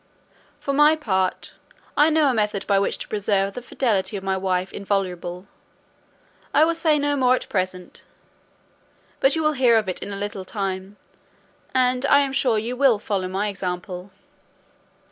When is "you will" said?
9.35-9.53, 12.57-12.97